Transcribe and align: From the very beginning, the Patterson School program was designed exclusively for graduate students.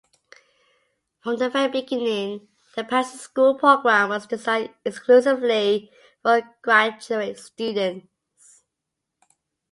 From 1.19 1.37
the 1.37 1.47
very 1.51 1.69
beginning, 1.71 2.47
the 2.75 2.83
Patterson 2.83 3.19
School 3.19 3.53
program 3.53 4.09
was 4.09 4.25
designed 4.25 4.71
exclusively 4.83 5.91
for 6.23 6.41
graduate 6.63 7.37
students. 7.37 8.63